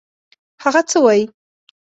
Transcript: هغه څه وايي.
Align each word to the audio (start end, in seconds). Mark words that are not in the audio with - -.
هغه 0.63 0.81
څه 0.89 0.97
وايي. 1.03 1.23